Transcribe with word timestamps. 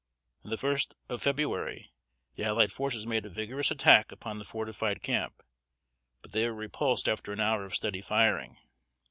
On 0.43 0.49
the 0.49 0.57
first 0.57 0.95
of 1.09 1.21
February, 1.21 1.93
the 2.35 2.43
allied 2.43 2.71
forces 2.71 3.05
made 3.05 3.23
a 3.23 3.29
vigorous 3.29 3.69
attack 3.69 4.11
upon 4.11 4.39
the 4.39 4.43
fortified 4.43 5.03
camp, 5.03 5.43
but 6.23 6.31
they 6.31 6.47
were 6.49 6.55
repulsed 6.55 7.07
after 7.07 7.31
an 7.31 7.39
hour 7.39 7.65
of 7.65 7.75
steady 7.75 8.01
firing. 8.01 8.57